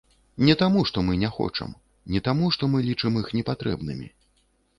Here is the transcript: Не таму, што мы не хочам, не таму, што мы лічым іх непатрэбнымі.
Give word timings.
Не 0.47 0.53
таму, 0.61 0.79
што 0.91 1.03
мы 1.09 1.17
не 1.23 1.29
хочам, 1.35 1.75
не 2.15 2.23
таму, 2.29 2.49
што 2.57 2.71
мы 2.73 2.83
лічым 2.89 3.21
іх 3.23 3.31
непатрэбнымі. 3.43 4.11